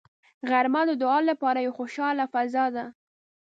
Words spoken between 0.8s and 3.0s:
د دعا لپاره یوه خوشاله فضا ده